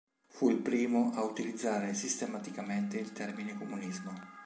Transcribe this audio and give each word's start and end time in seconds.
Fu 0.25 0.49
il 0.49 0.57
primo 0.57 1.11
a 1.13 1.21
utilizzare 1.21 1.93
sistematicamente 1.93 2.97
il 2.97 3.11
termine 3.13 3.55
comunismo. 3.55 4.11